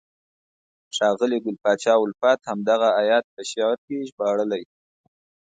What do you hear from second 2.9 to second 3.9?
آیت په شعر